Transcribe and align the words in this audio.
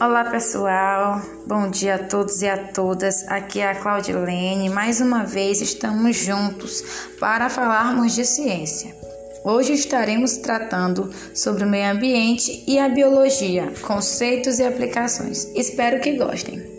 Olá 0.00 0.24
pessoal, 0.26 1.20
bom 1.44 1.68
dia 1.68 1.96
a 1.96 1.98
todos 1.98 2.40
e 2.40 2.48
a 2.48 2.56
todas. 2.56 3.26
Aqui 3.26 3.58
é 3.58 3.68
a 3.68 3.74
Claudilene. 3.74 4.70
Mais 4.70 5.00
uma 5.00 5.24
vez 5.24 5.60
estamos 5.60 6.16
juntos 6.16 6.84
para 7.18 7.50
falarmos 7.50 8.14
de 8.14 8.24
ciência. 8.24 8.94
Hoje 9.42 9.72
estaremos 9.72 10.36
tratando 10.36 11.12
sobre 11.34 11.64
o 11.64 11.68
meio 11.68 11.90
ambiente 11.90 12.62
e 12.64 12.78
a 12.78 12.88
biologia, 12.88 13.72
conceitos 13.82 14.60
e 14.60 14.64
aplicações. 14.64 15.50
Espero 15.56 16.00
que 16.00 16.16
gostem. 16.16 16.77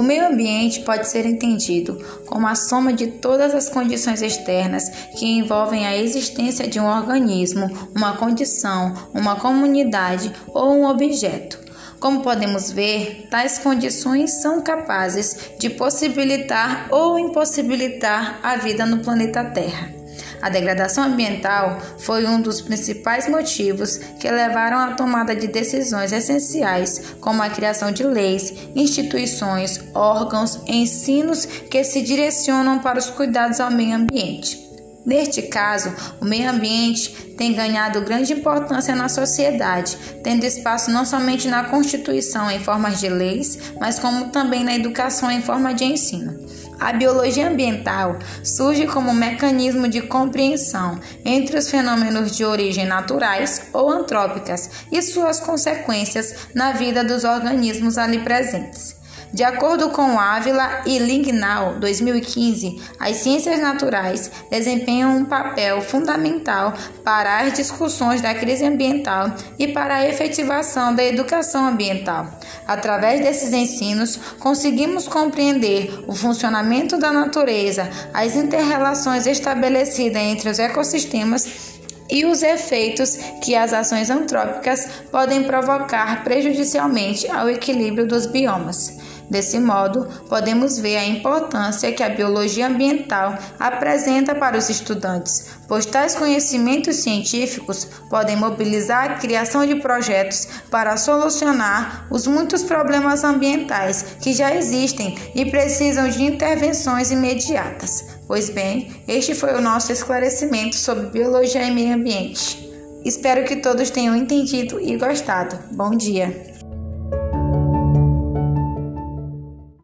O 0.00 0.02
meio 0.02 0.26
ambiente 0.26 0.80
pode 0.80 1.06
ser 1.06 1.26
entendido 1.26 2.02
como 2.24 2.46
a 2.46 2.54
soma 2.54 2.90
de 2.90 3.06
todas 3.06 3.54
as 3.54 3.68
condições 3.68 4.22
externas 4.22 4.88
que 5.18 5.26
envolvem 5.26 5.86
a 5.86 5.94
existência 5.94 6.66
de 6.66 6.80
um 6.80 6.86
organismo, 6.86 7.68
uma 7.94 8.16
condição, 8.16 8.94
uma 9.12 9.36
comunidade 9.36 10.32
ou 10.54 10.72
um 10.72 10.86
objeto. 10.86 11.58
Como 12.00 12.22
podemos 12.22 12.70
ver, 12.70 13.28
tais 13.30 13.58
condições 13.58 14.40
são 14.40 14.62
capazes 14.62 15.50
de 15.58 15.68
possibilitar 15.68 16.88
ou 16.90 17.18
impossibilitar 17.18 18.40
a 18.42 18.56
vida 18.56 18.86
no 18.86 19.00
planeta 19.00 19.44
Terra. 19.44 19.99
A 20.40 20.48
degradação 20.48 21.04
ambiental 21.04 21.78
foi 21.98 22.26
um 22.26 22.40
dos 22.40 22.60
principais 22.60 23.28
motivos 23.28 23.96
que 24.18 24.30
levaram 24.30 24.78
à 24.78 24.92
tomada 24.92 25.36
de 25.36 25.46
decisões 25.46 26.12
essenciais, 26.12 27.14
como 27.20 27.42
a 27.42 27.50
criação 27.50 27.92
de 27.92 28.02
leis, 28.02 28.52
instituições, 28.74 29.80
órgãos, 29.94 30.60
ensinos 30.66 31.44
que 31.44 31.84
se 31.84 32.02
direcionam 32.02 32.78
para 32.78 32.98
os 32.98 33.10
cuidados 33.10 33.60
ao 33.60 33.70
meio 33.70 33.94
ambiente. 33.94 34.70
Neste 35.04 35.42
caso, 35.42 35.92
o 36.20 36.24
meio 36.24 36.50
ambiente 36.50 37.10
tem 37.36 37.54
ganhado 37.54 38.02
grande 38.02 38.34
importância 38.34 38.94
na 38.94 39.08
sociedade, 39.08 39.96
tendo 40.22 40.44
espaço 40.44 40.90
não 40.90 41.06
somente 41.06 41.48
na 41.48 41.64
Constituição 41.64 42.50
em 42.50 42.60
formas 42.60 43.00
de 43.00 43.08
leis, 43.08 43.72
mas 43.80 43.98
como 43.98 44.28
também 44.28 44.62
na 44.62 44.74
educação 44.74 45.30
em 45.30 45.40
forma 45.40 45.72
de 45.72 45.84
ensino. 45.84 46.38
A 46.80 46.94
biologia 46.94 47.46
ambiental 47.46 48.18
surge 48.42 48.86
como 48.86 49.10
um 49.10 49.14
mecanismo 49.14 49.86
de 49.86 50.00
compreensão 50.00 50.98
entre 51.24 51.58
os 51.58 51.70
fenômenos 51.70 52.34
de 52.34 52.42
origem 52.42 52.86
naturais 52.86 53.68
ou 53.74 53.90
antrópicas 53.90 54.70
e 54.90 55.02
suas 55.02 55.38
consequências 55.38 56.48
na 56.54 56.72
vida 56.72 57.04
dos 57.04 57.22
organismos 57.22 57.98
ali 57.98 58.20
presentes. 58.20 58.99
De 59.32 59.44
acordo 59.44 59.90
com 59.90 60.18
Ávila 60.18 60.82
e 60.84 60.98
Lignal, 60.98 61.74
2015, 61.78 62.80
as 62.98 63.18
ciências 63.18 63.60
naturais 63.60 64.28
desempenham 64.50 65.16
um 65.16 65.24
papel 65.24 65.80
fundamental 65.80 66.74
para 67.04 67.38
as 67.38 67.52
discussões 67.52 68.20
da 68.20 68.34
crise 68.34 68.64
ambiental 68.64 69.32
e 69.56 69.68
para 69.68 69.96
a 69.96 70.08
efetivação 70.08 70.94
da 70.94 71.04
educação 71.04 71.64
ambiental. 71.64 72.26
Através 72.66 73.20
desses 73.20 73.52
ensinos, 73.52 74.18
conseguimos 74.40 75.06
compreender 75.06 76.04
o 76.08 76.14
funcionamento 76.14 76.98
da 76.98 77.12
natureza, 77.12 77.88
as 78.12 78.34
interrelações 78.34 79.26
estabelecidas 79.28 80.22
entre 80.22 80.50
os 80.50 80.58
ecossistemas 80.58 81.78
e 82.10 82.24
os 82.24 82.42
efeitos 82.42 83.16
que 83.40 83.54
as 83.54 83.72
ações 83.72 84.10
antrópicas 84.10 84.88
podem 85.12 85.44
provocar 85.44 86.24
prejudicialmente 86.24 87.30
ao 87.30 87.48
equilíbrio 87.48 88.06
dos 88.06 88.26
biomas. 88.26 88.99
Desse 89.30 89.60
modo, 89.60 90.08
podemos 90.28 90.76
ver 90.76 90.96
a 90.96 91.06
importância 91.06 91.92
que 91.92 92.02
a 92.02 92.08
biologia 92.08 92.66
ambiental 92.66 93.38
apresenta 93.60 94.34
para 94.34 94.58
os 94.58 94.68
estudantes, 94.68 95.46
pois 95.68 95.86
tais 95.86 96.16
conhecimentos 96.16 96.96
científicos 96.96 97.86
podem 98.10 98.36
mobilizar 98.36 99.12
a 99.12 99.14
criação 99.14 99.64
de 99.64 99.76
projetos 99.76 100.48
para 100.68 100.96
solucionar 100.96 102.08
os 102.10 102.26
muitos 102.26 102.64
problemas 102.64 103.22
ambientais 103.22 104.16
que 104.20 104.32
já 104.32 104.52
existem 104.52 105.16
e 105.32 105.46
precisam 105.48 106.08
de 106.08 106.24
intervenções 106.24 107.12
imediatas. 107.12 108.04
Pois 108.26 108.50
bem, 108.50 109.02
este 109.06 109.34
foi 109.34 109.54
o 109.54 109.60
nosso 109.60 109.92
esclarecimento 109.92 110.74
sobre 110.74 111.06
biologia 111.06 111.62
e 111.62 111.70
meio 111.70 111.94
ambiente. 111.94 112.68
Espero 113.04 113.44
que 113.44 113.56
todos 113.56 113.90
tenham 113.90 114.16
entendido 114.16 114.80
e 114.80 114.96
gostado. 114.96 115.56
Bom 115.72 115.90
dia! 115.90 116.59